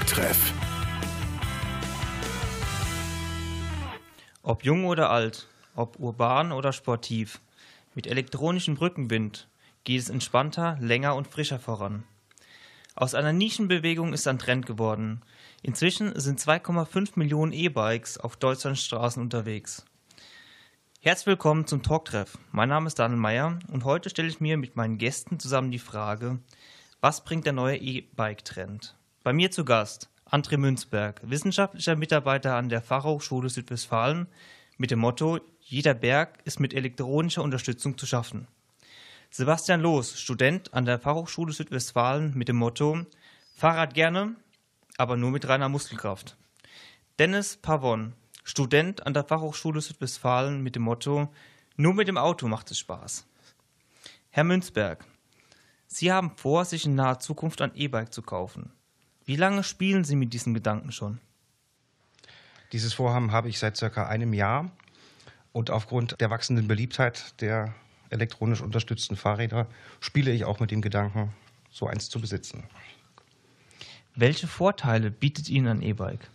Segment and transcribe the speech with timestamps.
[0.00, 0.54] Talktreff.
[4.42, 7.42] Ob jung oder alt, ob urban oder sportiv,
[7.94, 9.46] mit elektronischem Brückenwind
[9.84, 12.04] geht es entspannter, länger und frischer voran.
[12.94, 15.20] Aus einer Nischenbewegung ist ein Trend geworden.
[15.62, 19.84] Inzwischen sind 2,5 Millionen E-Bikes auf Deutschlands Straßen unterwegs.
[21.02, 22.38] Herzlich willkommen zum Talktreff.
[22.52, 25.78] Mein Name ist Daniel Meyer und heute stelle ich mir mit meinen Gästen zusammen die
[25.78, 26.38] Frage,
[27.02, 28.96] was bringt der neue E-Bike-Trend?
[29.22, 34.28] Bei mir zu Gast André Münzberg, wissenschaftlicher Mitarbeiter an der Fachhochschule Südwestfalen
[34.78, 38.46] mit dem Motto Jeder Berg ist mit elektronischer Unterstützung zu schaffen.
[39.30, 43.04] Sebastian Loos, Student an der Fachhochschule Südwestfalen mit dem Motto
[43.54, 44.36] Fahrrad gerne,
[44.96, 46.38] aber nur mit reiner Muskelkraft.
[47.18, 51.28] Dennis Pavon, Student an der Fachhochschule Südwestfalen mit dem Motto
[51.76, 53.26] Nur mit dem Auto macht es Spaß.
[54.30, 55.04] Herr Münzberg,
[55.88, 58.72] Sie haben vor, sich in naher Zukunft ein E-Bike zu kaufen.
[59.24, 61.20] Wie lange spielen Sie mit diesem Gedanken schon?
[62.72, 64.70] Dieses Vorhaben habe ich seit circa einem Jahr
[65.52, 67.74] und aufgrund der wachsenden Beliebtheit der
[68.10, 69.66] elektronisch unterstützten Fahrräder
[70.00, 71.32] spiele ich auch mit dem Gedanken,
[71.70, 72.64] so eins zu besitzen.
[74.14, 76.28] Welche Vorteile bietet Ihnen ein E-Bike?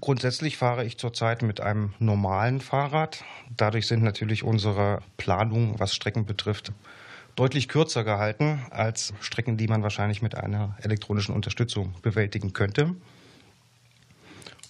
[0.00, 3.24] Grundsätzlich fahre ich zurzeit mit einem normalen Fahrrad.
[3.56, 6.72] Dadurch sind natürlich unsere Planungen, was Strecken betrifft,
[7.36, 12.94] deutlich kürzer gehalten als Strecken, die man wahrscheinlich mit einer elektronischen Unterstützung bewältigen könnte.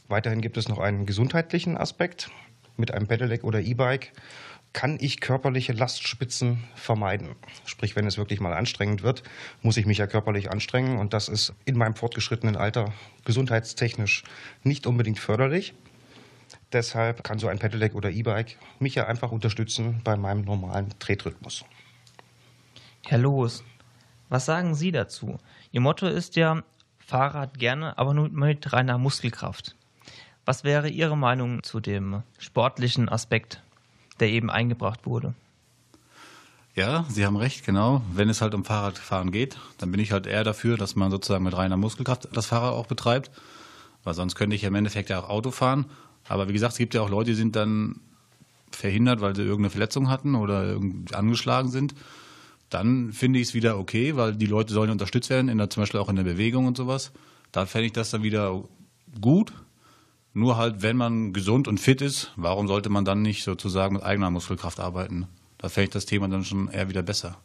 [0.08, 2.30] Weiterhin gibt es noch einen gesundheitlichen Aspekt.
[2.76, 4.12] Mit einem Pedelec oder E-Bike
[4.72, 7.36] kann ich körperliche Lastspitzen vermeiden.
[7.64, 9.22] Sprich, wenn es wirklich mal anstrengend wird,
[9.62, 12.92] muss ich mich ja körperlich anstrengen und das ist in meinem fortgeschrittenen Alter
[13.24, 14.24] gesundheitstechnisch
[14.64, 15.74] nicht unbedingt förderlich.
[16.72, 21.64] Deshalb kann so ein Pedelec oder E-Bike mich ja einfach unterstützen bei meinem normalen Tretrhythmus.
[23.06, 23.62] Herr Loos,
[24.30, 25.38] was sagen Sie dazu?
[25.72, 26.62] Ihr Motto ist ja
[26.98, 29.76] Fahrrad gerne, aber nur mit reiner Muskelkraft.
[30.46, 33.62] Was wäre Ihre Meinung zu dem sportlichen Aspekt,
[34.20, 35.34] der eben eingebracht wurde?
[36.74, 38.00] Ja, Sie haben recht, genau.
[38.10, 41.44] Wenn es halt um Fahrradfahren geht, dann bin ich halt eher dafür, dass man sozusagen
[41.44, 43.30] mit reiner Muskelkraft das Fahrrad auch betreibt.
[44.02, 45.84] Weil sonst könnte ich im Endeffekt ja auch Auto fahren.
[46.26, 48.00] Aber wie gesagt, es gibt ja auch Leute, die sind dann
[48.70, 50.80] verhindert, weil sie irgendeine Verletzung hatten oder
[51.12, 51.94] angeschlagen sind
[52.74, 55.82] dann finde ich es wieder okay, weil die Leute sollen unterstützt werden, in der, zum
[55.82, 57.12] Beispiel auch in der Bewegung und sowas.
[57.52, 58.64] Da fände ich das dann wieder
[59.20, 59.52] gut.
[60.32, 64.02] Nur halt, wenn man gesund und fit ist, warum sollte man dann nicht sozusagen mit
[64.02, 65.28] eigener Muskelkraft arbeiten?
[65.58, 67.38] Da fände ich das Thema dann schon eher wieder besser.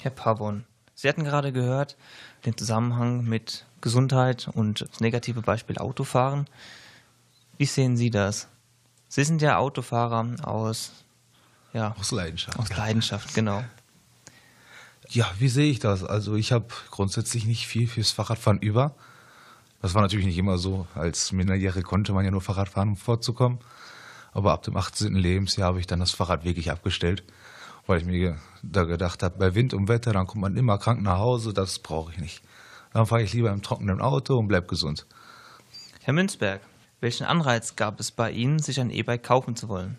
[0.00, 0.64] Herr Pavon,
[0.94, 1.96] Sie hatten gerade gehört
[2.44, 6.44] den Zusammenhang mit Gesundheit und das negative Beispiel Autofahren.
[7.56, 8.48] Wie sehen Sie das?
[9.08, 10.92] Sie sind ja Autofahrer aus
[11.72, 12.58] ja, aus Leidenschaft.
[12.58, 13.64] Aus Leidenschaft, genau.
[15.10, 16.04] Ja, wie sehe ich das?
[16.04, 18.94] Also ich habe grundsätzlich nicht viel fürs Fahrradfahren über.
[19.80, 20.86] Das war natürlich nicht immer so.
[20.94, 23.58] Als Minderjährige konnte man ja nur Fahrrad fahren, um vorzukommen.
[24.32, 25.14] Aber ab dem 18.
[25.14, 27.24] Lebensjahr habe ich dann das Fahrrad wirklich abgestellt,
[27.86, 31.00] weil ich mir da gedacht habe, bei Wind und Wetter, dann kommt man immer krank
[31.00, 32.42] nach Hause, das brauche ich nicht.
[32.92, 35.06] Dann fahre ich lieber im trockenen Auto und bleib gesund.
[36.02, 36.60] Herr Münzberg,
[37.00, 39.98] welchen Anreiz gab es bei Ihnen, sich ein E-Bike kaufen zu wollen?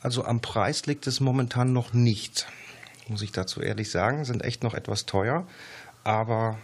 [0.00, 2.46] Also am Preis liegt es momentan noch nicht
[3.08, 5.46] muss ich dazu ehrlich sagen, sind echt noch etwas teuer.
[6.04, 6.58] Aber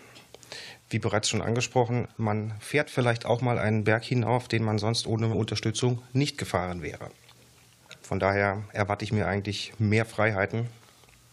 [0.88, 5.06] wie bereits schon angesprochen, man fährt vielleicht auch mal einen Berg hinauf, den man sonst
[5.06, 7.10] ohne Unterstützung nicht gefahren wäre.
[8.02, 10.66] Von daher erwarte ich mir eigentlich mehr Freiheiten.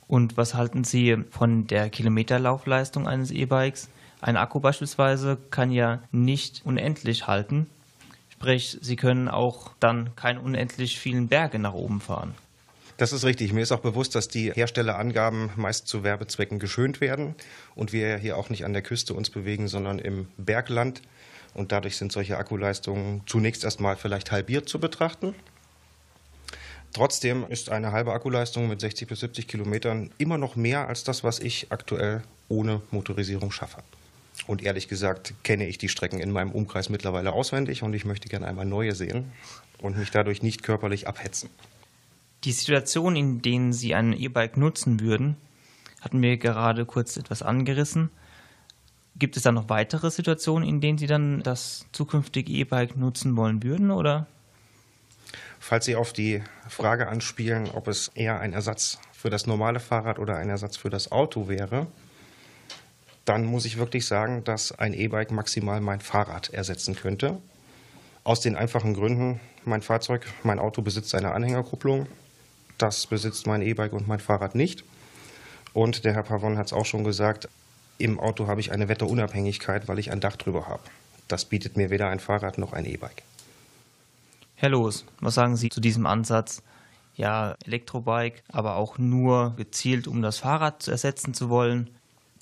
[0.07, 3.90] Und was halten Sie von der Kilometerlaufleistung eines E-Bikes?
[4.22, 7.67] Ein Akku beispielsweise kann ja nicht unendlich halten.
[8.29, 12.35] Sprich, Sie können auch dann keine unendlich vielen Berge nach oben fahren.
[12.97, 13.53] Das ist richtig.
[13.53, 17.35] Mir ist auch bewusst, dass die Herstellerangaben meist zu Werbezwecken geschönt werden
[17.75, 21.03] und wir hier auch nicht an der Küste uns bewegen, sondern im Bergland.
[21.53, 25.35] Und dadurch sind solche Akkuleistungen zunächst erstmal vielleicht halbiert zu betrachten.
[26.94, 31.24] Trotzdem ist eine halbe Akkuleistung mit 60 bis 70 Kilometern immer noch mehr als das,
[31.24, 33.84] was ich aktuell ohne Motorisierung schaffe.
[34.47, 38.29] Und ehrlich gesagt kenne ich die Strecken in meinem Umkreis mittlerweile auswendig und ich möchte
[38.29, 39.32] gerne einmal neue sehen
[39.79, 41.50] und mich dadurch nicht körperlich abhetzen.
[42.43, 45.37] Die Situation, in denen Sie ein E-Bike nutzen würden,
[46.01, 48.09] hatten wir gerade kurz etwas angerissen.
[49.16, 53.63] Gibt es da noch weitere Situationen, in denen Sie dann das zukünftige E-Bike nutzen wollen
[53.63, 54.28] würden, oder?
[55.59, 60.19] Falls Sie auf die Frage anspielen, ob es eher ein Ersatz für das normale Fahrrad
[60.19, 61.87] oder ein Ersatz für das Auto wäre,
[63.25, 67.41] dann muss ich wirklich sagen, dass ein E-Bike maximal mein Fahrrad ersetzen könnte.
[68.23, 72.07] Aus den einfachen Gründen, mein Fahrzeug, mein Auto besitzt eine Anhängerkupplung.
[72.78, 74.84] Das besitzt mein E-Bike und mein Fahrrad nicht.
[75.74, 77.50] Und der Herr Pavon hat es auch schon gesagt,
[78.00, 80.84] Im Auto habe ich eine Wetterunabhängigkeit, weil ich ein Dach drüber habe.
[81.28, 83.24] Das bietet mir weder ein Fahrrad noch ein E-Bike.
[84.56, 86.62] Herr Loos, was sagen Sie zu diesem Ansatz?
[87.16, 91.90] Ja, Elektrobike, aber auch nur gezielt, um das Fahrrad ersetzen zu wollen.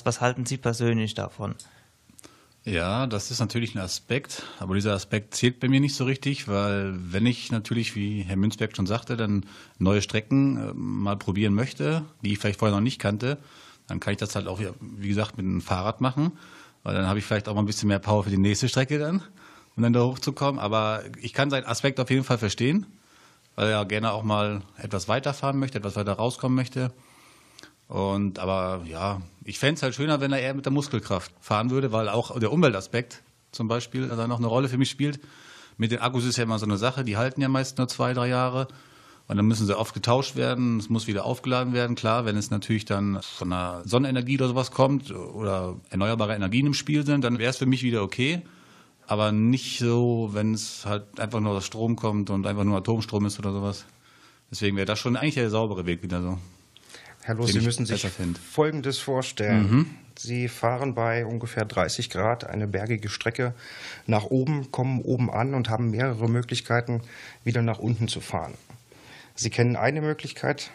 [0.04, 1.56] Was halten Sie persönlich davon?
[2.66, 6.48] Ja, das ist natürlich ein Aspekt, aber dieser Aspekt zählt bei mir nicht so richtig,
[6.48, 9.46] weil wenn ich natürlich, wie Herr Münzberg schon sagte, dann
[9.78, 13.38] neue Strecken äh, mal probieren möchte, die ich vielleicht vorher noch nicht kannte,
[13.86, 16.32] dann kann ich das halt auch, wie gesagt, mit einem Fahrrad machen,
[16.82, 18.98] weil dann habe ich vielleicht auch mal ein bisschen mehr Power für die nächste Strecke
[18.98, 19.22] dann,
[19.76, 20.60] um dann da hochzukommen.
[20.60, 22.88] Aber ich kann seinen Aspekt auf jeden Fall verstehen,
[23.56, 26.92] weil er gerne auch mal etwas weiterfahren möchte, etwas weiter rauskommen möchte.
[27.88, 31.70] Und aber ja, ich fände es halt schöner, wenn er eher mit der Muskelkraft fahren
[31.70, 33.22] würde, weil auch der Umweltaspekt
[33.52, 35.20] zum Beispiel da noch eine Rolle für mich spielt.
[35.78, 38.14] Mit den Akkus ist ja immer so eine Sache, die halten ja meist nur zwei,
[38.14, 38.68] drei Jahre.
[39.28, 41.96] Und dann müssen sie oft getauscht werden, es muss wieder aufgeladen werden.
[41.96, 46.76] Klar, wenn es natürlich dann von einer Sonnenenergie oder sowas kommt oder erneuerbare Energien im
[46.76, 48.44] Spiel sind, dann wäre es für mich wieder okay.
[49.08, 53.26] Aber nicht so, wenn es halt einfach nur aus Strom kommt und einfach nur Atomstrom
[53.26, 53.86] ist oder sowas.
[54.52, 56.38] Deswegen wäre das schon eigentlich der saubere Weg wieder so.
[57.26, 58.08] Herr Loos, Sie müssen sich
[58.52, 59.72] Folgendes vorstellen.
[59.72, 59.86] Mhm.
[60.16, 63.56] Sie fahren bei ungefähr 30 Grad eine bergige Strecke
[64.06, 67.02] nach oben, kommen oben an und haben mehrere Möglichkeiten,
[67.44, 68.54] wieder nach unten zu fahren.
[69.34, 70.70] Sie kennen eine Möglichkeit,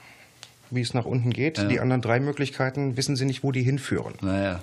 [0.70, 1.58] wie es nach unten geht.
[1.58, 1.64] Ja.
[1.68, 4.14] Die anderen drei Möglichkeiten wissen Sie nicht, wo die hinführen.
[4.20, 4.60] Naja.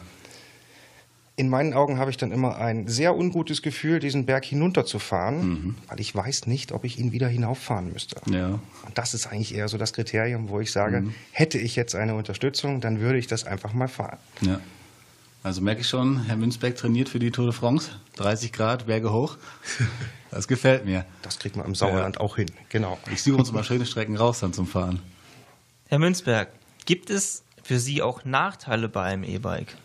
[1.40, 5.76] In meinen Augen habe ich dann immer ein sehr ungutes Gefühl, diesen Berg hinunterzufahren, mhm.
[5.88, 8.20] weil ich weiß nicht, ob ich ihn wieder hinauffahren müsste.
[8.30, 8.48] Ja.
[8.48, 11.14] Und das ist eigentlich eher so das Kriterium, wo ich sage, mhm.
[11.32, 14.18] hätte ich jetzt eine Unterstützung, dann würde ich das einfach mal fahren.
[14.42, 14.60] Ja.
[15.44, 17.92] Also merke ich schon, Herr Münzberg trainiert für die Tour de France.
[18.16, 19.38] 30 Grad, Berge hoch.
[20.30, 21.06] Das gefällt mir.
[21.22, 22.22] Das kriegt man im Sauerland ja.
[22.22, 22.98] auch hin, genau.
[23.14, 25.02] Ich suche uns mal schöne Strecken raus dann zum Fahren.
[25.88, 26.50] Herr Münzberg,
[26.86, 29.78] gibt es für Sie auch Nachteile bei einem E-Bike?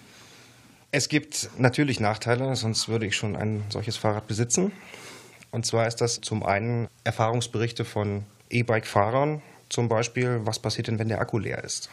[0.94, 4.72] Es gibt natürlich Nachteile, sonst würde ich schon ein solches Fahrrad besitzen.
[5.50, 9.40] Und zwar ist das zum einen Erfahrungsberichte von E-Bike-Fahrern,
[9.70, 11.88] zum Beispiel, was passiert denn, wenn der Akku leer ist.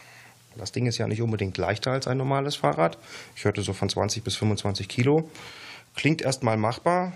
[0.58, 2.98] Das Ding ist ja nicht unbedingt leichter als ein normales Fahrrad.
[3.36, 5.30] Ich hörte so von 20 bis 25 Kilo.
[5.96, 7.14] Klingt erstmal machbar,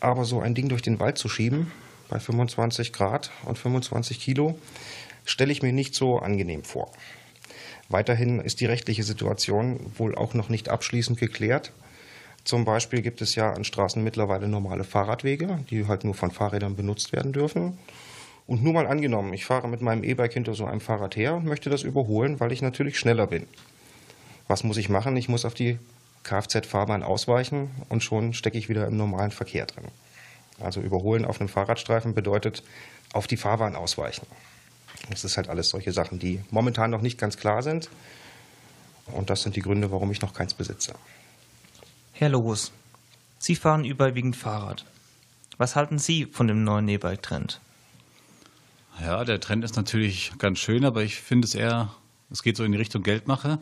[0.00, 1.70] aber so ein Ding durch den Wald zu schieben,
[2.08, 4.58] bei 25 Grad und 25 Kilo,
[5.24, 6.90] stelle ich mir nicht so angenehm vor.
[7.90, 11.72] Weiterhin ist die rechtliche Situation wohl auch noch nicht abschließend geklärt.
[12.44, 16.76] Zum Beispiel gibt es ja an Straßen mittlerweile normale Fahrradwege, die halt nur von Fahrrädern
[16.76, 17.78] benutzt werden dürfen.
[18.46, 21.46] Und nur mal angenommen, ich fahre mit meinem E-Bike hinter so einem Fahrrad her und
[21.46, 23.46] möchte das überholen, weil ich natürlich schneller bin.
[24.46, 25.16] Was muss ich machen?
[25.16, 25.78] Ich muss auf die
[26.22, 29.84] Kfz-Fahrbahn ausweichen und schon stecke ich wieder im normalen Verkehr drin.
[30.60, 32.62] Also überholen auf einem Fahrradstreifen bedeutet
[33.12, 34.26] auf die Fahrbahn ausweichen.
[35.08, 37.88] Das ist halt alles solche Sachen, die momentan noch nicht ganz klar sind.
[39.06, 40.94] Und das sind die Gründe, warum ich noch keins besitze.
[42.12, 42.72] Herr Logos,
[43.38, 44.84] Sie fahren überwiegend Fahrrad.
[45.56, 47.60] Was halten Sie von dem neuen E-Bike-Trend?
[49.00, 51.94] Ja, der Trend ist natürlich ganz schön, aber ich finde es eher,
[52.30, 53.58] es geht so in die Richtung Geldmache.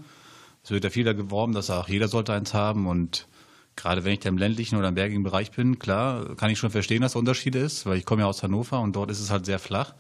[0.65, 3.29] Es wird ja viel da geworben, dass auch jeder sollte eins haben und
[3.77, 6.71] gerade wenn ich da im ländlichen oder im bergigen Bereich bin, klar, kann ich schon
[6.71, 9.31] verstehen, dass der Unterschied ist, weil ich komme ja aus Hannover und dort ist es
[9.31, 9.95] halt sehr flach.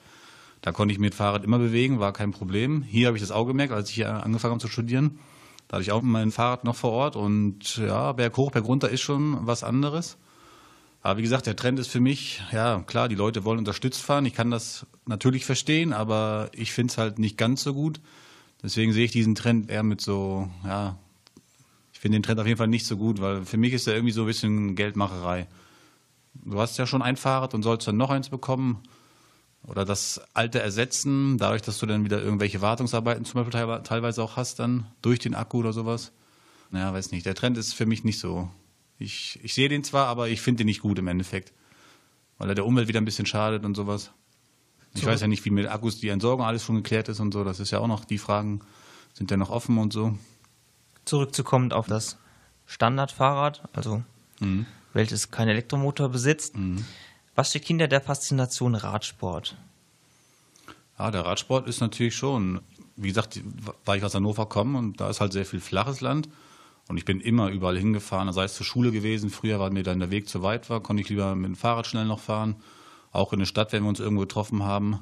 [0.60, 2.82] Da konnte ich mit Fahrrad immer bewegen, war kein Problem.
[2.82, 5.18] Hier habe ich das auch gemerkt, als ich hier angefangen habe zu studieren.
[5.68, 8.88] Da hatte ich auch mein Fahrrad noch vor Ort und ja, Berg hoch, Berg runter
[8.88, 10.16] ist schon was anderes.
[11.02, 14.26] Aber wie gesagt, der Trend ist für mich, ja klar, die Leute wollen unterstützt fahren.
[14.26, 18.00] Ich kann das natürlich verstehen, aber ich finde es halt nicht ganz so gut.
[18.62, 20.98] Deswegen sehe ich diesen Trend eher mit so, ja,
[21.92, 23.94] ich finde den Trend auf jeden Fall nicht so gut, weil für mich ist der
[23.94, 25.46] irgendwie so ein bisschen Geldmacherei.
[26.34, 28.82] Du hast ja schon ein Fahrrad und sollst dann noch eins bekommen
[29.68, 34.36] oder das alte ersetzen, dadurch, dass du dann wieder irgendwelche Wartungsarbeiten zum Beispiel teilweise auch
[34.36, 36.12] hast, dann durch den Akku oder sowas.
[36.70, 37.26] Naja, weiß nicht.
[37.26, 38.50] Der Trend ist für mich nicht so.
[38.98, 41.52] Ich, ich sehe den zwar, aber ich finde den nicht gut im Endeffekt.
[42.38, 44.10] Weil er der Umwelt wieder ein bisschen schadet und sowas.
[44.94, 45.06] Ich so.
[45.06, 47.44] weiß ja nicht, wie mit Akkus die Entsorgung alles schon geklärt ist und so.
[47.44, 48.60] Das ist ja auch noch, die Fragen
[49.12, 50.16] sind ja noch offen und so.
[51.04, 52.16] Zurückzukommen auf das
[52.66, 54.02] Standardfahrrad, also
[54.40, 54.66] mhm.
[54.92, 56.56] welches keinen Elektromotor besitzt.
[56.56, 56.84] Mhm.
[57.38, 59.54] Was steckt hinter der Faszination Radsport?
[60.98, 62.62] Ja, der Radsport ist natürlich schon,
[62.96, 63.40] wie gesagt,
[63.84, 66.28] weil ich aus Hannover komme und da ist halt sehr viel flaches Land.
[66.88, 69.30] Und ich bin immer überall hingefahren, sei es zur Schule gewesen.
[69.30, 71.86] Früher, weil mir dann der Weg zu weit war, konnte ich lieber mit dem Fahrrad
[71.86, 72.56] schnell noch fahren.
[73.12, 75.00] Auch in der Stadt, wenn wir uns irgendwo getroffen haben.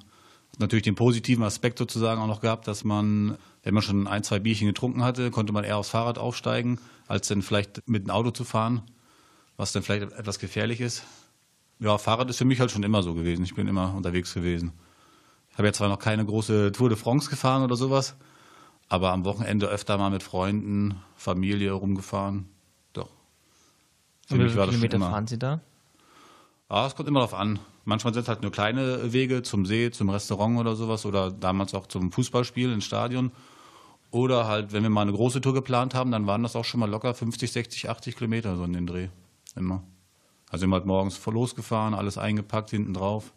[0.58, 4.40] Natürlich den positiven Aspekt sozusagen auch noch gehabt, dass man, wenn man schon ein, zwei
[4.40, 8.30] Bierchen getrunken hatte, konnte man eher aufs Fahrrad aufsteigen, als dann vielleicht mit dem Auto
[8.30, 8.82] zu fahren,
[9.56, 11.02] was dann vielleicht etwas gefährlich ist.
[11.78, 13.44] Ja, Fahrrad ist für mich halt schon immer so gewesen.
[13.44, 14.72] Ich bin immer unterwegs gewesen.
[15.50, 18.16] Ich habe ja zwar noch keine große Tour de France gefahren oder sowas,
[18.88, 22.48] Aber am Wochenende öfter mal mit Freunden, Familie rumgefahren.
[22.92, 23.10] Doch.
[24.28, 25.60] Für wie viele Kilometer fahren Sie da?
[26.70, 27.58] Ja, es kommt immer darauf an.
[27.84, 31.74] Manchmal sind es halt nur kleine Wege zum See, zum Restaurant oder sowas oder damals
[31.74, 33.32] auch zum Fußballspiel ins Stadion.
[34.10, 36.80] Oder halt, wenn wir mal eine große Tour geplant haben, dann waren das auch schon
[36.80, 39.08] mal locker 50, 60, 80 Kilometer so in den Dreh.
[39.56, 39.82] Immer.
[40.50, 43.32] Also immer halt morgens losgefahren, alles eingepackt hinten drauf.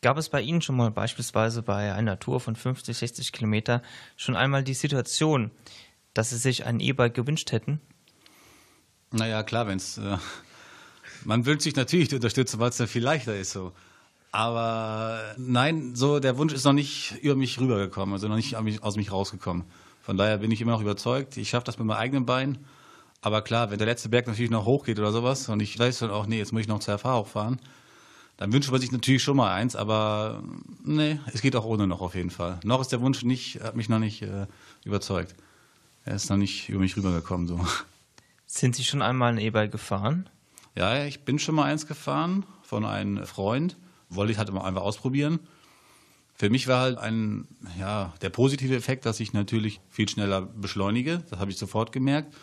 [0.00, 3.82] Gab es bei Ihnen schon mal beispielsweise bei einer Tour von 50, 60 Kilometer
[4.16, 5.50] schon einmal die Situation,
[6.12, 7.80] dass Sie sich ein E-Bike gewünscht hätten?
[9.12, 9.98] Naja, klar, wenn es.
[9.98, 10.18] Äh,
[11.24, 13.72] man wünscht sich natürlich die Unterstützung, weil es dann viel leichter ist so.
[14.32, 18.96] Aber nein, so der Wunsch ist noch nicht über mich rübergekommen, also noch nicht aus
[18.96, 19.64] mich rausgekommen.
[20.00, 22.58] Von daher bin ich immer noch überzeugt, ich schaffe das mit meinem eigenen Bein.
[23.22, 26.10] Aber klar, wenn der letzte Berg natürlich noch hochgeht oder sowas und ich weiß dann
[26.10, 27.60] auch, nee, jetzt muss ich noch zur FH hochfahren,
[28.36, 30.42] dann wünscht man sich natürlich schon mal eins, aber
[30.84, 32.58] nee, es geht auch ohne noch auf jeden Fall.
[32.64, 34.46] Noch ist der Wunsch nicht, hat mich noch nicht äh,
[34.84, 35.36] überzeugt.
[36.04, 37.64] Er ist noch nicht über mich rübergekommen so.
[38.46, 40.28] Sind Sie schon einmal ein E-Bike gefahren?
[40.74, 43.76] Ja, ich bin schon mal eins gefahren von einem Freund.
[44.08, 45.38] Wollte ich halt immer einfach ausprobieren.
[46.34, 47.46] Für mich war halt ein,
[47.78, 51.22] ja, der positive Effekt, dass ich natürlich viel schneller beschleunige.
[51.30, 52.34] Das habe ich sofort gemerkt.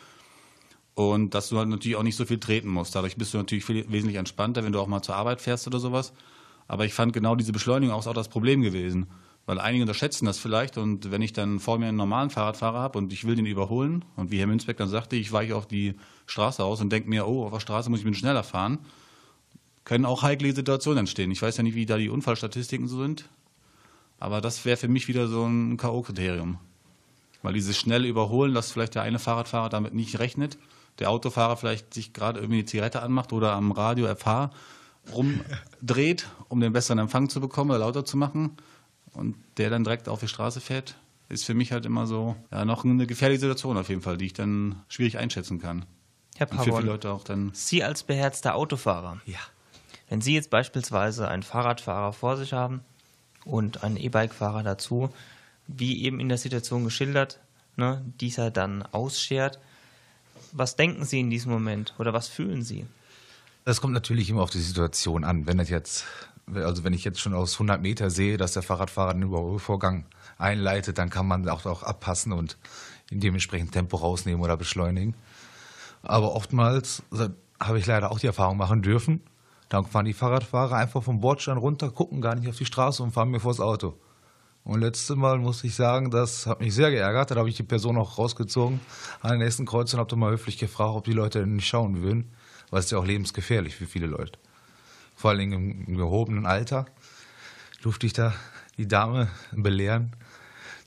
[0.99, 2.93] Und dass du halt natürlich auch nicht so viel treten musst.
[2.93, 5.79] Dadurch bist du natürlich viel, wesentlich entspannter, wenn du auch mal zur Arbeit fährst oder
[5.79, 6.11] sowas.
[6.67, 9.07] Aber ich fand genau diese Beschleunigung auch, das Problem gewesen.
[9.45, 12.97] Weil einige unterschätzen das vielleicht und wenn ich dann vor mir einen normalen Fahrradfahrer habe
[12.97, 15.95] und ich will den überholen und wie Herr Münzbeck dann sagte, ich weiche auf die
[16.25, 18.79] Straße aus und denke mir, oh, auf der Straße muss ich ein schneller fahren,
[19.85, 21.31] können auch heikle Situationen entstehen.
[21.31, 23.29] Ich weiß ja nicht, wie da die Unfallstatistiken so sind,
[24.19, 26.55] aber das wäre für mich wieder so ein K.O.-Kriterium.
[27.41, 30.57] Weil dieses schnelle Überholen, dass vielleicht der eine Fahrradfahrer damit nicht rechnet
[30.99, 34.51] der Autofahrer vielleicht sich gerade irgendwie eine Zigarette anmacht oder am Radio FH
[35.13, 38.57] rumdreht, um den besseren Empfang zu bekommen oder lauter zu machen
[39.13, 40.95] und der dann direkt auf die Straße fährt,
[41.29, 44.27] ist für mich halt immer so ja, noch eine gefährliche Situation auf jeden Fall, die
[44.27, 45.85] ich dann schwierig einschätzen kann.
[46.35, 49.39] Herr Pavon, für viele Leute auch dann Sie als beherzter Autofahrer, ja.
[50.09, 52.81] wenn Sie jetzt beispielsweise einen Fahrradfahrer vor sich haben
[53.45, 55.09] und einen E-Bike-Fahrer dazu,
[55.67, 57.39] wie eben in der Situation geschildert,
[57.75, 59.59] ne, dieser dann ausschert,
[60.53, 62.85] was denken Sie in diesem Moment oder was fühlen Sie?
[63.65, 65.45] Das kommt natürlich immer auf die Situation an.
[65.47, 66.05] Wenn das jetzt,
[66.53, 70.05] also wenn ich jetzt schon aus 100 Meter sehe, dass der Fahrradfahrer den Überholvorgang
[70.37, 72.57] einleitet, dann kann man auch, auch abpassen und
[73.11, 75.15] dementsprechend Tempo rausnehmen oder beschleunigen.
[76.01, 77.03] Aber oftmals
[77.59, 79.21] habe ich leider auch die Erfahrung machen dürfen.
[79.67, 83.11] Dann fahren die Fahrradfahrer einfach vom Bordstein runter, gucken gar nicht auf die Straße und
[83.11, 83.95] fahren mir vors Auto.
[84.69, 87.31] Und letztes Mal muss ich sagen, das hat mich sehr geärgert.
[87.31, 88.79] Da habe ich die Person auch rausgezogen
[89.19, 91.65] an den nächsten Kreuz und habe dann mal höflich gefragt, ob die Leute denn nicht
[91.65, 92.31] schauen würden.
[92.69, 94.37] Weil es ist ja auch lebensgefährlich für viele Leute.
[95.15, 96.85] Vor allem im, im gehobenen Alter
[97.81, 98.35] durfte ich da
[98.77, 100.15] die Dame belehren,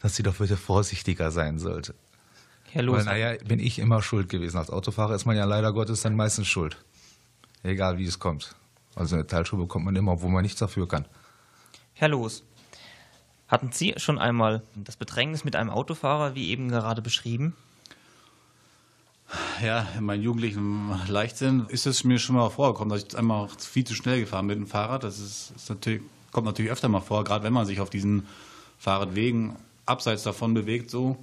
[0.01, 1.97] dass sie doch bitte vorsichtiger sein sollte.
[2.71, 2.99] Herr Los.
[2.99, 4.59] Weil, naja, bin ich immer schuld gewesen.
[4.59, 6.77] Als Autofahrer ist man ja leider Gottes dann meistens schuld.
[7.65, 8.55] Egal wie es kommt.
[8.95, 11.05] Also eine Teilschuhe bekommt man immer, wo man nichts dafür kann.
[11.95, 12.45] Herr Los,
[13.53, 17.55] hatten Sie schon einmal das Bedrängnis mit einem Autofahrer, wie eben gerade beschrieben?
[19.63, 23.85] Ja, in meinem jugendlichen Leichtsinn ist es mir schon mal vorgekommen, dass ich einmal viel
[23.85, 25.05] zu schnell gefahren bin mit dem Fahrrad.
[25.05, 28.27] Das ist, ist natürlich, kommt natürlich öfter mal vor, gerade wenn man sich auf diesen
[28.79, 29.55] Fahrradwegen
[29.85, 31.17] abseits davon bewegt, so.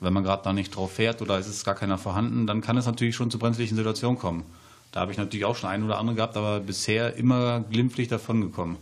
[0.00, 2.76] Wenn man gerade da nicht drauf fährt oder es ist gar keiner vorhanden, dann kann
[2.76, 4.44] es natürlich schon zu brenzlichen Situationen kommen.
[4.90, 8.40] Da habe ich natürlich auch schon ein oder andere gehabt, aber bisher immer glimpflich davon
[8.40, 8.76] gekommen.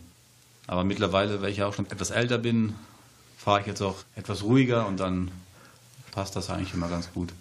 [0.70, 2.76] Aber mittlerweile, weil ich ja auch schon etwas älter bin,
[3.36, 5.32] fahre ich jetzt auch etwas ruhiger und dann
[6.12, 7.32] passt das eigentlich immer ganz gut.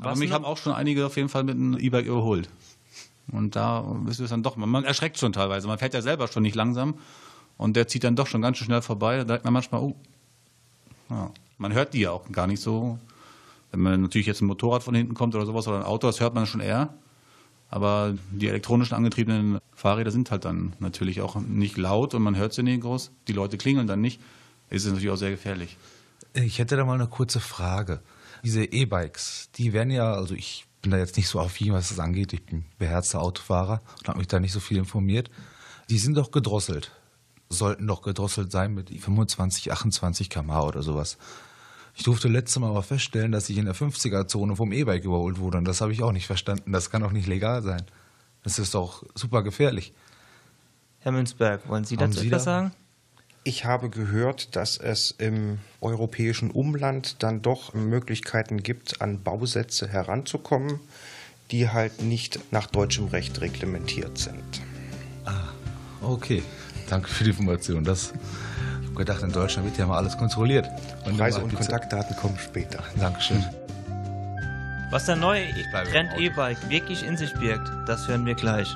[0.00, 2.48] Aber mich haben auch schon einige auf jeden Fall mit einem E-Bike überholt.
[3.30, 5.68] Und da ist es dann doch, man erschreckt schon teilweise.
[5.68, 6.94] Man fährt ja selber schon nicht langsam
[7.58, 9.18] und der zieht dann doch schon ganz schön schnell vorbei.
[9.18, 9.94] Da denkt man manchmal, oh,
[11.10, 11.30] ja.
[11.58, 12.98] man hört die ja auch gar nicht so.
[13.70, 16.18] Wenn man natürlich jetzt ein Motorrad von hinten kommt oder sowas oder ein Auto, das
[16.18, 16.92] hört man schon eher.
[17.70, 22.54] Aber die elektronischen angetriebenen Fahrräder sind halt dann natürlich auch nicht laut und man hört
[22.54, 23.10] sie nicht groß.
[23.28, 24.20] Die Leute klingeln dann nicht.
[24.70, 25.76] Ist es natürlich auch sehr gefährlich.
[26.34, 28.00] Ich hätte da mal eine kurze Frage.
[28.42, 31.98] Diese E-Bikes, die werden ja, also ich bin da jetzt nicht so affin, was das
[31.98, 32.32] angeht.
[32.32, 35.30] Ich bin beherzter Autofahrer und habe mich da nicht so viel informiert.
[35.90, 36.92] Die sind doch gedrosselt.
[37.50, 41.18] Sollten doch gedrosselt sein mit 25, 28 km/h oder sowas.
[41.98, 45.58] Ich durfte letztes Mal aber feststellen, dass ich in der 50er-Zone vom E-Bike überholt wurde.
[45.58, 46.70] Und das habe ich auch nicht verstanden.
[46.70, 47.82] Das kann doch nicht legal sein.
[48.44, 49.92] Das ist doch super gefährlich.
[51.00, 52.50] Herr Münzberg, wollen Sie dazu Sie etwas da?
[52.52, 52.72] sagen?
[53.42, 60.78] Ich habe gehört, dass es im europäischen Umland dann doch Möglichkeiten gibt, an Bausätze heranzukommen,
[61.50, 64.60] die halt nicht nach deutschem Recht reglementiert sind.
[65.24, 65.48] Ah,
[66.00, 66.44] okay.
[66.88, 67.82] Danke für die Information.
[67.82, 68.14] Das
[68.98, 70.68] gedacht, in Deutschland wird ja mal alles kontrolliert.
[71.04, 72.82] Und Reise- und Kontaktdaten kommen später.
[72.98, 73.44] Dankeschön.
[74.90, 75.44] Was der neue
[75.90, 78.68] Trend E-Bike wirklich in sich birgt, das hören wir gleich.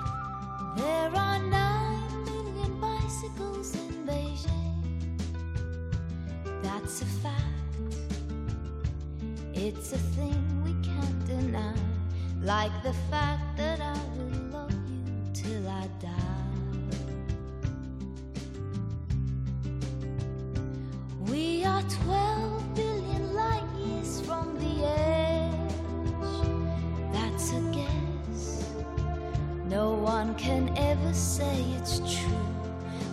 [30.25, 32.47] One can ever say it's true,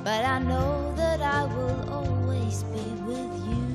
[0.03, 3.67] but I know that I will always be with you.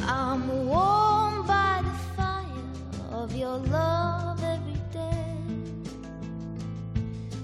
[0.00, 2.70] I'm warmed by the fire
[3.12, 5.36] of your love every day.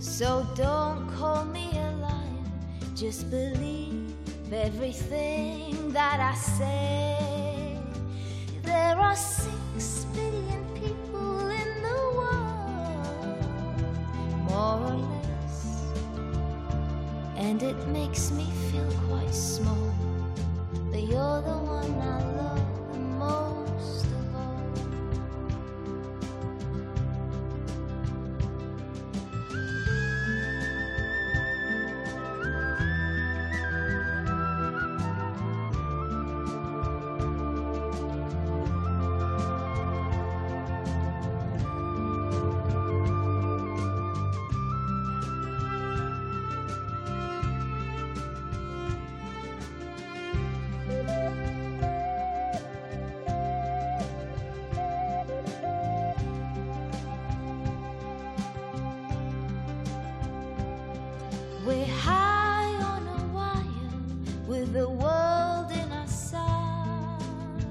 [0.00, 2.44] So don't call me a liar,
[2.94, 4.12] just believe
[4.52, 7.78] everything that I say.
[8.62, 10.49] There are six billion
[17.92, 18.49] makes me
[61.70, 63.94] We're high on a wire
[64.48, 67.62] with the world in our sight.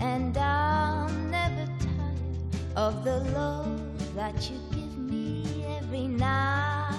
[0.00, 6.90] And I'm never tired of the love that you give me every night.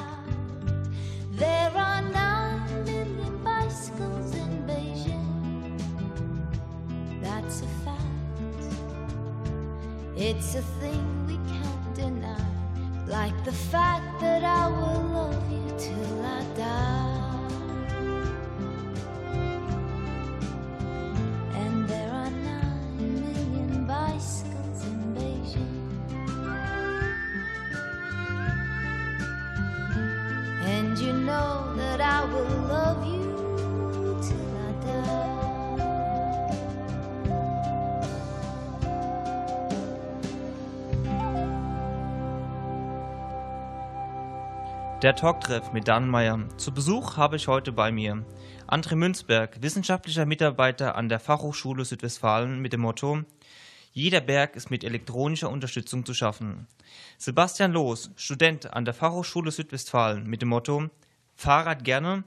[1.32, 5.82] There are nine million bicycles in Beijing.
[7.22, 8.06] That's a fact.
[10.16, 10.62] It's a
[45.04, 46.50] Der Talktreff mit Dan Meyer.
[46.58, 48.26] Zu Besuch habe ich heute bei mir
[48.66, 53.22] André Münzberg, wissenschaftlicher Mitarbeiter an der Fachhochschule Südwestfalen mit dem Motto
[53.94, 56.66] Jeder Berg ist mit elektronischer Unterstützung zu schaffen.
[57.20, 60.90] Sebastian Loos, Student an der Fachhochschule Südwestfalen mit dem Motto
[61.36, 62.24] Fahrrad gerne,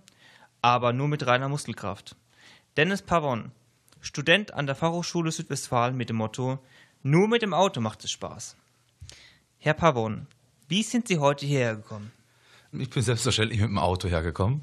[0.62, 2.14] aber nur mit reiner Muskelkraft.
[2.76, 3.50] Dennis Pavon,
[4.00, 6.60] Student an der Fachhochschule Südwestfalen mit dem Motto
[7.02, 8.56] Nur mit dem Auto macht es Spaß.
[9.58, 10.28] Herr Pavon,
[10.68, 12.12] wie sind Sie heute hierher gekommen?
[12.72, 14.62] Ich bin selbstverständlich mit dem Auto hergekommen.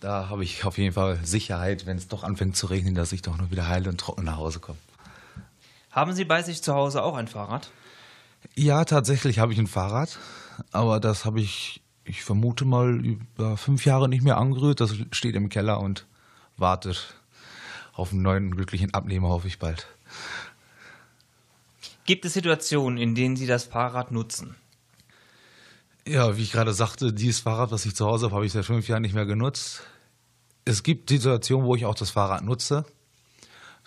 [0.00, 3.22] Da habe ich auf jeden Fall Sicherheit, wenn es doch anfängt zu regnen, dass ich
[3.22, 4.78] doch noch wieder heil und trocken nach Hause komme.
[5.90, 7.70] Haben Sie bei sich zu Hause auch ein Fahrrad?
[8.54, 10.18] Ja, tatsächlich habe ich ein Fahrrad,
[10.70, 14.80] aber das habe ich, ich vermute mal, über fünf Jahre nicht mehr angerührt.
[14.80, 16.06] Das steht im Keller und
[16.56, 17.14] wartet
[17.94, 19.86] auf einen neuen glücklichen Abnehmer, hoffe ich bald.
[22.04, 24.54] Gibt es Situationen, in denen Sie das Fahrrad nutzen?
[26.08, 28.64] Ja, wie ich gerade sagte, dieses Fahrrad, was ich zu Hause habe, habe ich seit
[28.64, 29.82] fünf Jahren nicht mehr genutzt.
[30.64, 32.84] Es gibt Situationen, wo ich auch das Fahrrad nutze.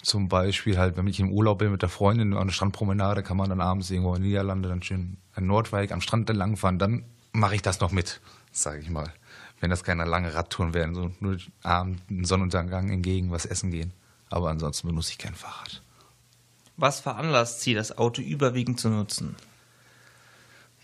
[0.03, 3.37] Zum Beispiel halt, wenn ich im Urlaub bin mit der Freundin an der Strandpromenade, kann
[3.37, 6.77] man dann abends irgendwo in den Niederlande dann schön an Nordwijk am Strand entlangfahren.
[6.77, 8.19] Dann mache ich das noch mit,
[8.51, 9.13] sage ich mal.
[9.61, 13.93] Wenn das keine lange Radtouren werden, so nur abends einen Sonnenuntergang entgegen was essen gehen.
[14.29, 15.81] Aber ansonsten benutze ich kein Fahrrad.
[16.75, 19.35] Was veranlasst Sie, das Auto überwiegend zu nutzen?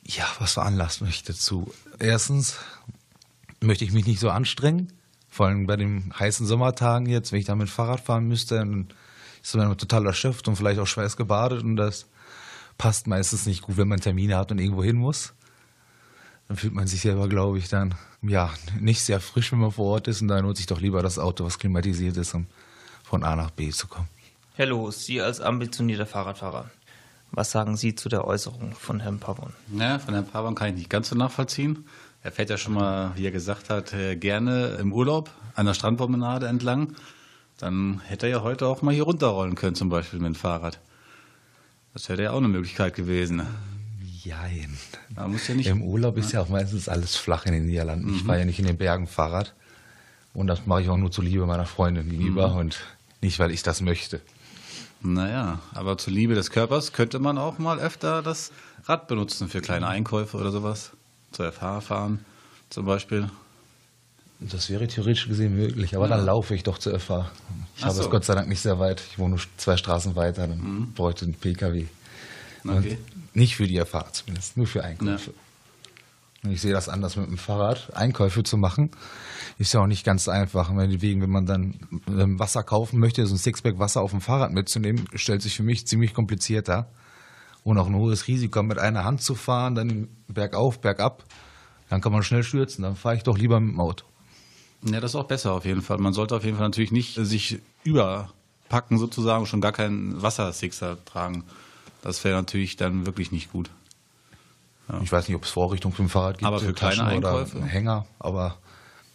[0.06, 1.74] Ja, was veranlasst mich dazu?
[2.00, 2.58] Erstens
[3.60, 4.94] möchte ich mich nicht so anstrengen.
[5.30, 8.88] Vor allem bei den heißen Sommertagen jetzt, wenn ich da mit Fahrrad fahren müsste, dann
[9.42, 12.08] ist man total erschöpft und vielleicht auch schweißgebadet und das
[12.78, 15.34] passt meistens nicht gut, wenn man Termine hat und irgendwo hin muss.
[16.48, 19.86] Dann fühlt man sich selber, glaube ich, dann ja nicht sehr frisch, wenn man vor
[19.86, 22.46] Ort ist und da nutze ich doch lieber das Auto, was klimatisiert ist, um
[23.04, 24.08] von A nach B zu kommen.
[24.54, 26.70] Herr Loos, Sie als ambitionierter Fahrradfahrer,
[27.32, 29.54] was sagen Sie zu der Äußerung von Herrn Pavon?
[29.68, 31.86] Naja, von Herrn Pavon kann ich nicht ganz so nachvollziehen.
[32.24, 35.74] Er fährt ja schon mal, wie er gesagt hat, äh, gerne im Urlaub an der
[35.74, 36.96] Strandpromenade entlang.
[37.58, 40.80] Dann hätte er ja heute auch mal hier runterrollen können, zum Beispiel mit dem Fahrrad.
[41.94, 43.44] Das wäre ja auch eine Möglichkeit gewesen.
[44.24, 44.78] Jein.
[45.16, 45.68] Ja nicht.
[45.68, 48.16] Im Urlaub ist ja auch meistens alles flach in den Niederlanden.
[48.16, 49.54] Ich fahre ja nicht in den Bergen Fahrrad.
[50.34, 52.80] Und das mache ich auch nur zur Liebe meiner Freundin gegenüber und
[53.22, 54.20] nicht, weil ich das möchte.
[55.06, 58.52] Naja, aber zur Liebe des Körpers könnte man auch mal öfter das
[58.86, 60.92] Rad benutzen für kleine Einkäufe oder sowas.
[61.32, 62.26] Zur FH fahren
[62.72, 63.30] zum Beispiel.
[64.40, 67.32] Das wäre theoretisch gesehen möglich, aber dann laufe ich doch zur FH.
[67.76, 68.02] Ich Ach habe so.
[68.02, 69.04] es Gott sei Dank nicht sehr weit.
[69.12, 71.86] Ich wohne nur zwei Straßen weiter, dann bräuchte ich einen PKW.
[72.64, 72.72] Okay.
[72.74, 75.32] Und nicht für die FH zumindest, nur für Einkäufe.
[75.32, 75.38] Und
[76.52, 77.96] ich sehe das anders mit dem Fahrrad.
[77.96, 78.92] Einkäufe zu machen,
[79.58, 80.72] ist ja auch nicht ganz einfach.
[80.72, 81.76] Meinetwegen, wenn man dann
[82.08, 85.64] ähm, Wasser kaufen möchte, so ein Sixpack Wasser auf dem Fahrrad mitzunehmen, stellt sich für
[85.64, 86.88] mich ziemlich kompliziert dar.
[87.64, 91.24] Und auch ein hohes Risiko, mit einer Hand zu fahren, dann bergauf, bergab.
[91.90, 92.84] Dann kann man schnell stürzen.
[92.84, 94.06] Dann fahre ich doch lieber mit dem Auto.
[94.84, 95.98] Ja, das ist auch besser auf jeden Fall.
[95.98, 101.44] Man sollte auf jeden Fall natürlich nicht sich überpacken sozusagen, schon gar keinen Wassersixer tragen.
[102.04, 103.72] Das wäre natürlich dann wirklich nicht gut.
[105.02, 107.30] Ich weiß nicht, ob es Vorrichtung für ein Fahrrad gibt, Aber für kleine Taschen oder
[107.30, 107.58] Einkäufe?
[107.58, 108.58] einen Hänger, aber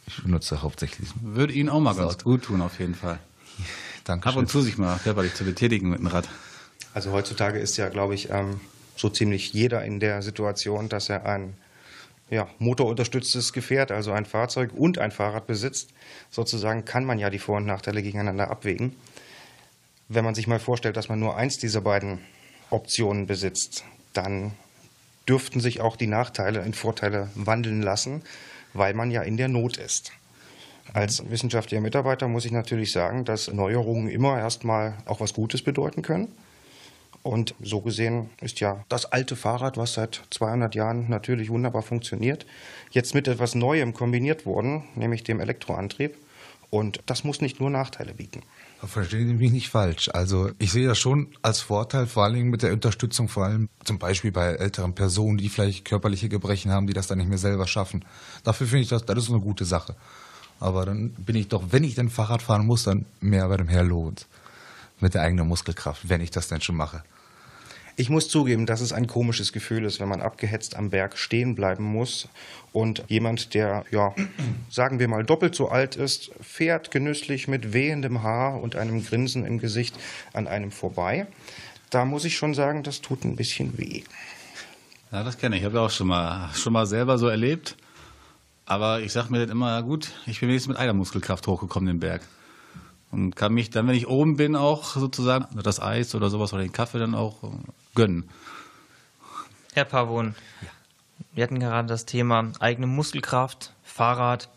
[0.06, 1.08] ich benutze hauptsächlich.
[1.20, 2.24] Würde Ihnen auch mal ganz Saat.
[2.24, 3.18] gut tun, auf jeden Fall.
[4.04, 4.28] Danke.
[4.28, 6.28] Ab und zu sich mal körperlich zu betätigen mit dem Rad.
[6.92, 8.60] Also heutzutage ist ja, glaube ich, ähm,
[8.96, 11.54] so ziemlich jeder in der Situation, dass er ein
[12.30, 15.90] ja, motorunterstütztes Gefährt, also ein Fahrzeug und ein Fahrrad besitzt.
[16.30, 18.96] Sozusagen kann man ja die Vor- und Nachteile gegeneinander abwägen.
[20.08, 22.18] Wenn man sich mal vorstellt, dass man nur eins dieser beiden
[22.70, 24.52] Optionen besitzt, dann
[25.30, 28.22] dürften sich auch die Nachteile in Vorteile wandeln lassen,
[28.74, 30.10] weil man ja in der Not ist.
[30.92, 36.02] Als wissenschaftlicher Mitarbeiter muss ich natürlich sagen, dass Neuerungen immer erstmal auch was Gutes bedeuten
[36.02, 36.34] können.
[37.22, 42.44] Und so gesehen ist ja das alte Fahrrad, was seit 200 Jahren natürlich wunderbar funktioniert,
[42.90, 46.16] jetzt mit etwas Neuem kombiniert worden, nämlich dem Elektroantrieb.
[46.70, 48.42] Und das muss nicht nur Nachteile bieten.
[48.86, 50.08] Verstehen Sie mich nicht falsch.
[50.12, 53.68] Also ich sehe das schon als Vorteil, vor allen Dingen mit der Unterstützung, vor allem
[53.84, 57.38] zum Beispiel bei älteren Personen, die vielleicht körperliche Gebrechen haben, die das dann nicht mehr
[57.38, 58.04] selber schaffen.
[58.42, 59.96] Dafür finde ich das, das ist eine gute Sache.
[60.60, 63.68] Aber dann bin ich doch, wenn ich denn Fahrrad fahren muss, dann mehr bei dem
[63.68, 64.26] Herr Lohns.
[64.98, 67.02] Mit der eigenen Muskelkraft, wenn ich das denn schon mache.
[68.00, 71.54] Ich muss zugeben, dass es ein komisches Gefühl ist, wenn man abgehetzt am Berg stehen
[71.54, 72.28] bleiben muss
[72.72, 74.14] und jemand, der, ja,
[74.70, 79.44] sagen wir mal, doppelt so alt ist, fährt genüsslich mit wehendem Haar und einem Grinsen
[79.44, 79.94] im Gesicht
[80.32, 81.26] an einem vorbei.
[81.90, 84.02] Da muss ich schon sagen, das tut ein bisschen weh.
[85.12, 85.60] Ja, das kenne ich.
[85.60, 87.76] Ich habe ja auch schon mal, schon mal selber so erlebt.
[88.64, 92.00] Aber ich sage mir dann immer, gut, ich bin wenigstens mit einer Muskelkraft hochgekommen den
[92.00, 92.22] Berg.
[93.10, 96.62] Und kann mich dann, wenn ich oben bin, auch sozusagen das Eis oder sowas oder
[96.62, 97.48] den Kaffee dann auch äh,
[97.94, 98.30] gönnen.
[99.72, 100.34] Herr Pavon,
[101.32, 104.48] wir hatten gerade das Thema eigene Muskelkraft, Fahrrad.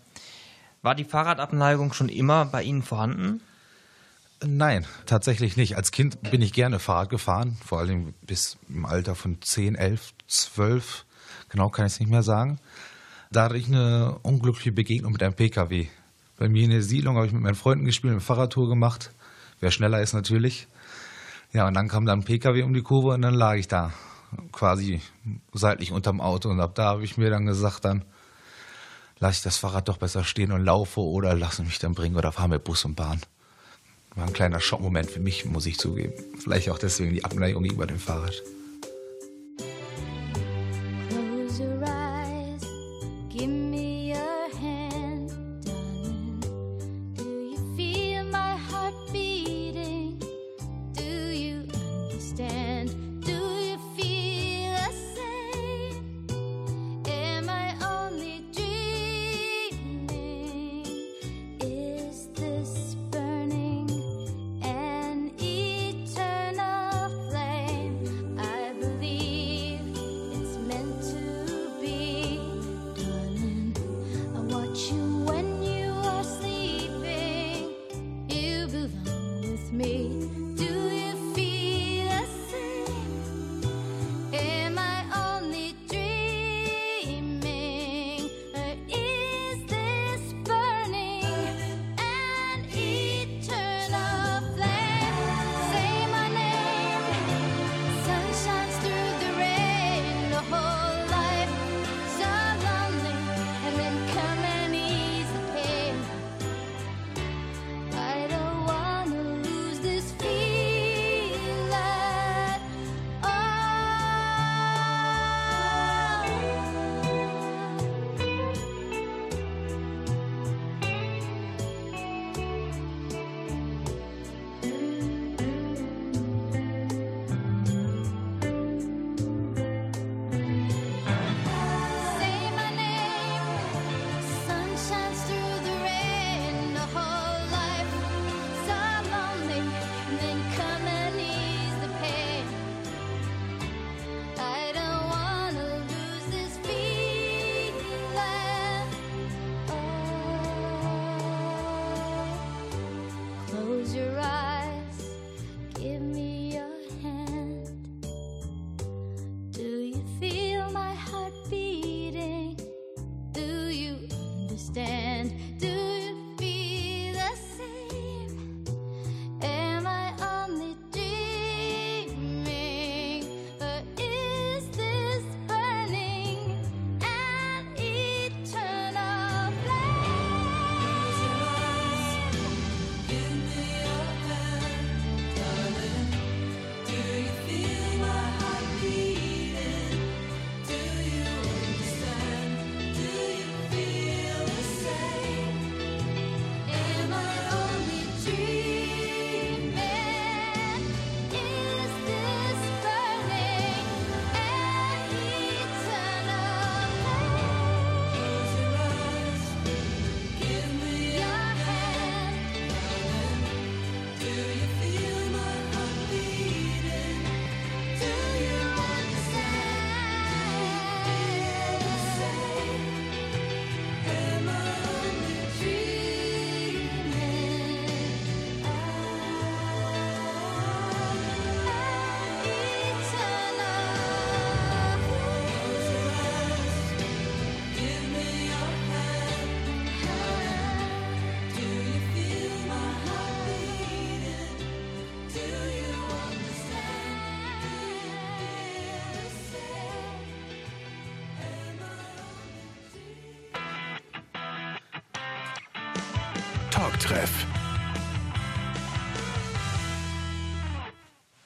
[0.81, 3.41] War die Fahrradabneigung schon immer bei Ihnen vorhanden?
[4.45, 5.77] Nein, tatsächlich nicht.
[5.77, 10.13] Als Kind bin ich gerne Fahrrad gefahren, vor allem bis im Alter von 10, 11,
[10.27, 11.05] 12.
[11.49, 12.59] Genau kann ich es nicht mehr sagen.
[13.31, 15.87] Da hatte ich eine unglückliche Begegnung mit einem PKW.
[16.43, 19.11] Bei mir in der Siedlung habe ich mit meinen Freunden gespielt, eine Fahrradtour gemacht.
[19.61, 20.67] Wer schneller ist natürlich.
[21.53, 23.93] Ja, und dann kam dann ein PKW um die Kurve und dann lag ich da
[24.51, 24.99] quasi
[25.53, 26.49] seitlich unterm Auto.
[26.49, 28.03] Und ab da habe ich mir dann gesagt, dann
[29.19, 32.33] lasse ich das Fahrrad doch besser stehen und laufe oder lasse mich dann bringen oder
[32.33, 33.21] fahre mit Bus und Bahn.
[34.15, 36.11] War ein kleiner Schockmoment für mich, muss ich zugeben.
[36.39, 38.43] Vielleicht auch deswegen die Abneigung gegenüber dem Fahrrad.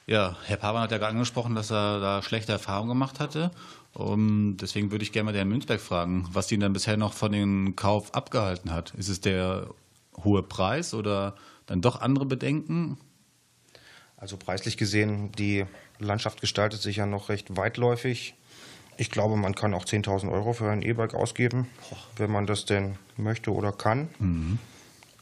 [0.08, 3.50] Ja, Herr Pavan hat ja gerade angesprochen, dass er da schlechte Erfahrungen gemacht hatte.
[3.92, 7.12] Um, deswegen würde ich gerne mal den Herrn Münzberg fragen, was ihn dann bisher noch
[7.12, 8.94] von dem Kauf abgehalten hat.
[8.94, 9.68] Ist es der
[10.24, 11.34] hohe Preis oder
[11.66, 12.96] dann doch andere Bedenken?
[14.16, 15.66] Also preislich gesehen, die
[15.98, 18.34] Landschaft gestaltet sich ja noch recht weitläufig.
[18.96, 21.66] Ich glaube, man kann auch 10.000 Euro für ein E-Bike ausgeben,
[22.16, 24.08] wenn man das denn möchte oder kann.
[24.18, 24.58] Mhm.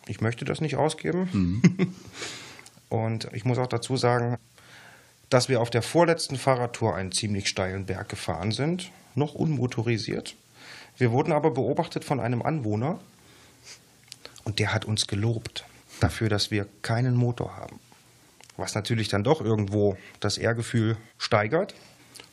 [0.06, 1.28] Ich möchte das nicht ausgeben.
[1.32, 1.94] Mhm.
[2.88, 4.38] Und ich muss auch dazu sagen,
[5.30, 10.36] dass wir auf der vorletzten Fahrradtour einen ziemlich steilen Berg gefahren sind, noch unmotorisiert.
[10.96, 13.00] Wir wurden aber beobachtet von einem Anwohner
[14.44, 15.64] und der hat uns gelobt
[16.00, 17.80] dafür, dass wir keinen Motor haben.
[18.56, 21.74] Was natürlich dann doch irgendwo das Ehrgefühl steigert.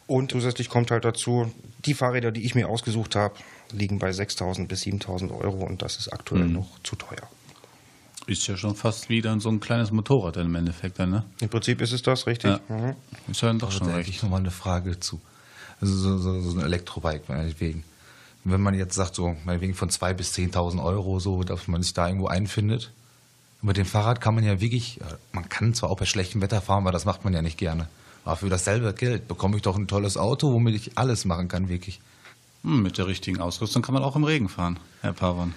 [0.07, 1.51] Und zusätzlich kommt halt dazu,
[1.85, 3.35] die Fahrräder, die ich mir ausgesucht habe,
[3.71, 6.53] liegen bei 6.000 bis 7.000 Euro und das ist aktuell mhm.
[6.53, 7.27] noch zu teuer.
[8.25, 11.23] Ist ja schon fast wieder so ein kleines Motorrad im Endeffekt dann, ne?
[11.41, 12.51] Im Prinzip ist es das, richtig.
[12.51, 12.75] Ja.
[12.75, 12.95] Mhm.
[13.29, 14.09] Ist ja dann doch schon recht.
[14.09, 15.19] Ich nochmal eine Frage zu.
[15.81, 17.83] Also so, so, so ein Elektrobike, meinetwegen.
[18.45, 21.93] Wenn man jetzt sagt, so meinetwegen von 2.000 bis 10.000 Euro, so, dass man sich
[21.93, 22.91] da irgendwo einfindet.
[23.61, 24.99] Mit dem Fahrrad kann man ja wirklich,
[25.31, 27.87] man kann zwar auch bei schlechtem Wetter fahren, aber das macht man ja nicht gerne.
[28.25, 31.69] Aber für dasselbe Geld bekomme ich doch ein tolles Auto, womit ich alles machen kann,
[31.69, 31.99] wirklich.
[32.63, 35.53] Hm, mit der richtigen Ausrüstung kann man auch im Regen fahren, Herr Pavan.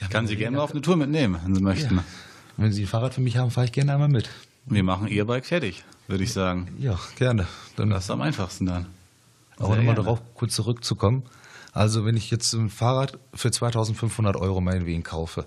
[0.00, 1.96] Ich kann Sie gerne mal auf eine Tour mitnehmen, wenn Sie möchten.
[1.96, 2.04] Ja.
[2.56, 4.28] Wenn Sie ein Fahrrad für mich haben, fahre ich gerne einmal mit.
[4.66, 6.68] Wir machen Ihr Bike fertig, würde ich sagen.
[6.78, 7.46] Ja, gerne.
[7.76, 8.86] Dann das ist am einfachsten dann.
[9.58, 11.24] Aber nochmal darauf kurz zurückzukommen.
[11.72, 15.46] Also wenn ich jetzt ein Fahrrad für 2500 Euro meinetwegen kaufe,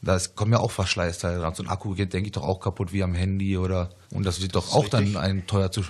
[0.00, 1.54] da kommen ja auch Verschleißteile dran.
[1.54, 4.40] So ein Akku geht, denke ich, doch auch kaputt wie am Handy oder und das
[4.40, 5.12] wird doch das auch richtig.
[5.12, 5.82] dann ein teuer zu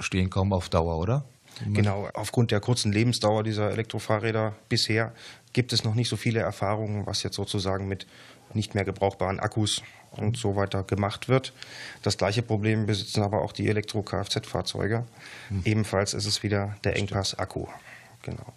[0.00, 1.24] stehen kommen auf Dauer, oder?
[1.66, 5.12] Genau, aufgrund der kurzen Lebensdauer dieser Elektrofahrräder bisher
[5.52, 8.06] gibt es noch nicht so viele Erfahrungen, was jetzt sozusagen mit
[8.54, 11.52] nicht mehr gebrauchbaren Akkus und so weiter gemacht wird.
[12.02, 15.04] Das gleiche Problem besitzen aber auch die Elektro-Kfz-Fahrzeuge.
[15.48, 15.62] Hm.
[15.64, 17.66] Ebenfalls ist es wieder der Engpass Akku.
[18.22, 18.52] Genau.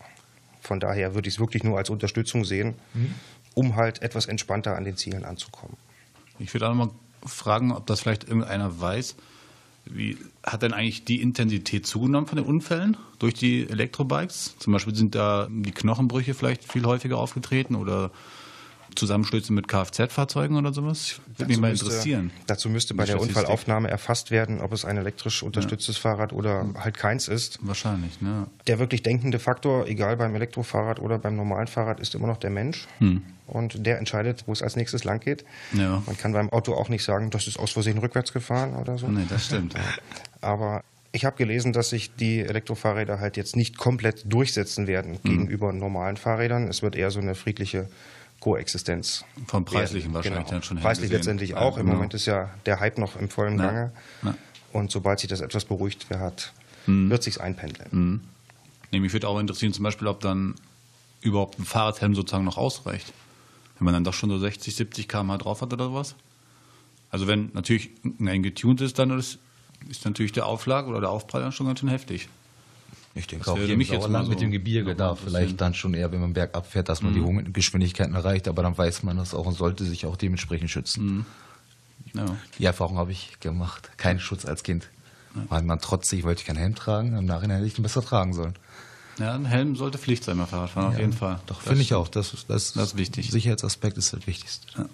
[0.61, 3.13] Von daher würde ich es wirklich nur als Unterstützung sehen, hm.
[3.53, 5.75] um halt etwas entspannter an den Zielen anzukommen.
[6.39, 6.91] Ich würde auch noch mal
[7.25, 9.15] fragen, ob das vielleicht irgendeiner weiß.
[9.85, 14.55] Wie hat denn eigentlich die Intensität zugenommen von den Unfällen durch die Elektrobikes?
[14.59, 18.11] Zum Beispiel sind da die Knochenbrüche vielleicht viel häufiger aufgetreten oder
[18.95, 21.19] Zusammenstöße mit Kfz-Fahrzeugen oder sowas?
[21.37, 22.25] Würde mich mal interessieren.
[22.25, 26.01] Müsste, dazu müsste bei der Unfallaufnahme erfasst werden, ob es ein elektrisch unterstütztes ja.
[26.01, 27.59] Fahrrad oder halt keins ist.
[27.61, 28.47] Wahrscheinlich, ne?
[28.67, 32.49] Der wirklich denkende Faktor, egal beim Elektrofahrrad oder beim normalen Fahrrad, ist immer noch der
[32.49, 32.87] Mensch.
[32.99, 33.23] Hm.
[33.47, 35.43] Und der entscheidet, wo es als nächstes lang geht.
[35.73, 36.01] Ja.
[36.05, 39.07] Man kann beim Auto auch nicht sagen, das ist aus Versehen rückwärts gefahren oder so.
[39.07, 39.75] Nee, das stimmt.
[40.41, 45.19] Aber ich habe gelesen, dass sich die Elektrofahrräder halt jetzt nicht komplett durchsetzen werden hm.
[45.23, 46.67] gegenüber normalen Fahrrädern.
[46.67, 47.89] Es wird eher so eine friedliche
[48.41, 49.23] Koexistenz.
[49.47, 50.51] Vom Preislichen wahrscheinlich genau.
[50.51, 51.77] dann schon Preislich letztendlich auch.
[51.77, 51.95] Im genau.
[51.95, 53.65] Moment ist ja der Hype noch im vollen Na.
[53.67, 53.91] Gange.
[54.23, 54.35] Na.
[54.73, 56.51] Und sobald sich das etwas beruhigt hat,
[56.87, 57.09] mhm.
[57.09, 57.89] wird sich einpendeln.
[57.91, 58.21] Mhm.
[58.91, 60.55] Nee, mich würde auch interessieren, zum Beispiel, ob dann
[61.21, 63.13] überhaupt ein Fahrradhelm sozusagen noch ausreicht.
[63.77, 66.15] Wenn man dann doch schon so 60, 70 km drauf hat oder was.
[67.11, 69.37] Also wenn natürlich ein getuned ist, dann ist,
[69.87, 72.27] ist natürlich der Aufschlag oder der Aufprall dann schon ganz schön heftig.
[73.13, 75.93] Ich denke das auch hier im Sauerland so mit dem Gebirge da vielleicht dann schon
[75.93, 77.45] eher, wenn man bergab fährt, dass man mhm.
[77.45, 81.05] die Geschwindigkeiten erreicht, aber dann weiß man das auch und sollte sich auch dementsprechend schützen.
[81.05, 81.25] Mhm.
[82.13, 82.37] Ja.
[82.57, 83.91] Die Erfahrung habe ich gemacht.
[83.97, 84.89] Kein Schutz als Kind.
[85.35, 85.49] Ja.
[85.49, 88.33] War man trotzig, wollte ich keinen Helm tragen, im Nachhinein hätte ich ihn besser tragen
[88.33, 88.55] sollen.
[89.17, 91.39] Ja, ein Helm sollte Pflicht sein beim Fahrradfahren, ja, auf jeden Fall.
[91.45, 92.07] Doch, finde ich auch.
[92.07, 93.29] Das, das, das ist wichtig.
[93.29, 94.67] Sicherheitsaspekt ist das Wichtigste.
[94.77, 94.85] Ja.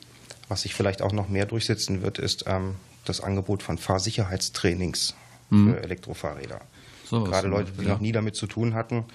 [0.48, 2.76] Was sich vielleicht auch noch mehr durchsetzen wird, ist ähm,
[3.06, 5.16] das Angebot von Fahrsicherheitstrainings
[5.50, 5.74] mhm.
[5.74, 6.62] für Elektrofahrräder.
[7.10, 7.94] So Gerade Leute, die ja.
[7.94, 9.06] noch nie damit zu tun hatten,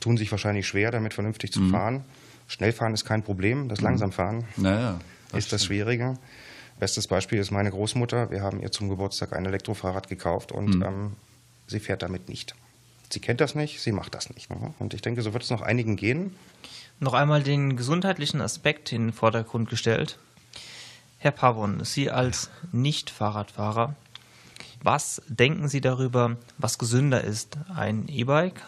[0.00, 1.70] tun sich wahrscheinlich schwer, damit vernünftig zu mhm.
[1.70, 2.04] fahren.
[2.48, 3.86] Schnellfahren ist kein Problem, das mhm.
[3.86, 6.18] Langsamfahren naja, das ist das Schwierige.
[6.80, 8.30] Bestes Beispiel ist meine Großmutter.
[8.30, 10.82] Wir haben ihr zum Geburtstag ein Elektrofahrrad gekauft und mhm.
[10.82, 11.12] ähm,
[11.66, 12.54] sie fährt damit nicht.
[13.10, 14.50] Sie kennt das nicht, sie macht das nicht.
[14.50, 14.74] Ne?
[14.78, 16.34] Und ich denke, so wird es noch einigen gehen.
[16.98, 20.18] Noch einmal den gesundheitlichen Aspekt in den Vordergrund gestellt.
[21.18, 23.94] Herr Pavon, Sie als Nicht-Fahrradfahrer,
[24.82, 28.60] was denken Sie darüber, was gesünder ist, ein E-Bike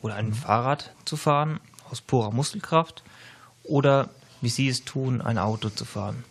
[0.00, 0.34] oder ein mhm.
[0.34, 3.02] Fahrrad zu fahren aus purer Muskelkraft
[3.64, 4.08] oder
[4.40, 6.24] wie Sie es tun, ein Auto zu fahren?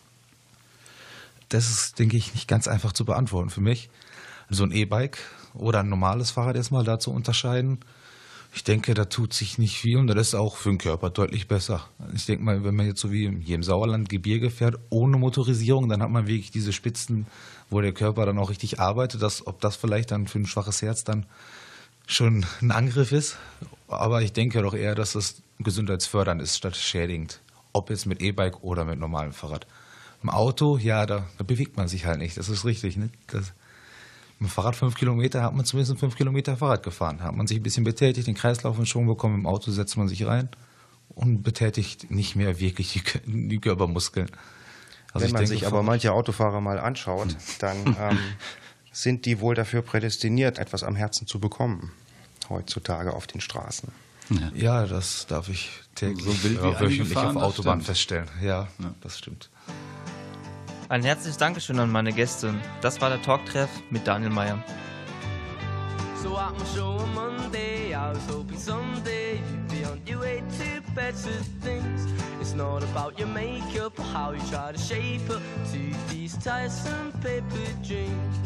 [1.49, 3.89] Das ist, denke ich, nicht ganz einfach zu beantworten für mich.
[4.49, 5.17] So ein E-Bike
[5.53, 7.79] oder ein normales Fahrrad erstmal da zu unterscheiden.
[8.53, 11.47] Ich denke, da tut sich nicht viel und das ist auch für den Körper deutlich
[11.47, 11.87] besser.
[12.13, 15.87] Ich denke mal, wenn man jetzt so wie hier im Sauerland Gebirge fährt, ohne Motorisierung,
[15.87, 17.27] dann hat man wirklich diese Spitzen,
[17.69, 19.21] wo der Körper dann auch richtig arbeitet.
[19.21, 21.25] Dass, ob das vielleicht dann für ein schwaches Herz dann
[22.07, 23.37] schon ein Angriff ist.
[23.87, 27.39] Aber ich denke doch eher, dass das gesundheitsfördernd ist statt schädigend.
[27.71, 29.65] Ob jetzt mit E-Bike oder mit normalem Fahrrad.
[30.23, 32.35] Im Auto, ja, da, da bewegt man sich halt nicht.
[32.35, 32.97] Das ist richtig.
[32.97, 33.09] Ne?
[33.27, 33.53] Das,
[34.41, 37.19] mit dem Fahrrad fünf Kilometer hat man zumindest fünf Kilometer Fahrrad gefahren.
[37.19, 39.35] Da hat man sich ein bisschen betätigt, den Kreislauf in Schwung bekommen.
[39.35, 40.49] Im Auto setzt man sich rein
[41.09, 44.31] und betätigt nicht mehr wirklich die, die Körpermuskeln.
[45.13, 48.17] Also Wenn man denke, sich aber manche Autofahrer mal anschaut, dann ähm,
[48.91, 51.91] sind die wohl dafür prädestiniert, etwas am Herzen zu bekommen
[52.49, 53.91] heutzutage auf den Straßen.
[54.29, 58.27] Ja, ja das darf ich täglich so wild ja, wöchentlich auf Autobahn feststellen.
[58.41, 59.49] Ja, ja, das stimmt.
[60.91, 62.53] Ein herzliches Dankeschön an meine Gäste.
[62.81, 64.61] Das war der Talktreff mit Daniel Meyer.
[66.21, 70.43] So at my show on Monday, I was hoping someday you'd be on your way
[70.59, 72.05] to better things.
[72.41, 77.13] It's not about your makeup or how you try to shape up to these tiresome
[77.21, 78.37] paper dreams.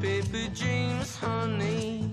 [0.00, 2.10] Paper dreams, honey.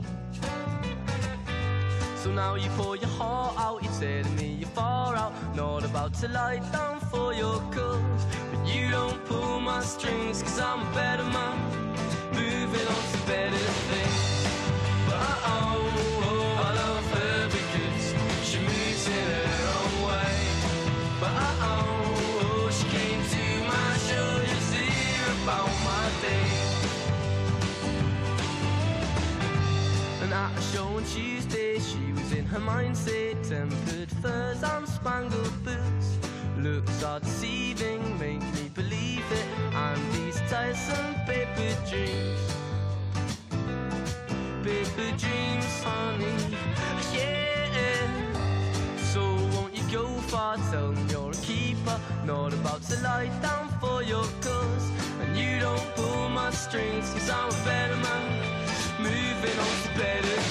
[2.23, 5.31] So now you pour your heart out, you're telling me you're far out.
[5.55, 8.25] Not about to lie down for your cause.
[8.51, 11.58] But you don't pull my strings, cause I'm a better man.
[32.51, 36.17] Her mind say tempered furs and spangled boots.
[36.57, 39.45] Looks are deceiving, make me believe it.
[39.71, 42.41] And these tiresome paper dreams.
[44.63, 46.57] Paper dreams, honey.
[47.13, 48.09] Yeah.
[48.97, 49.21] So
[49.53, 50.57] won't you go far?
[50.71, 51.99] Tell me you're a keeper.
[52.25, 54.89] Not about to lie down for your cause.
[55.21, 58.25] And you don't pull my strings, cause I'm a better man.
[58.97, 60.48] Moving on to better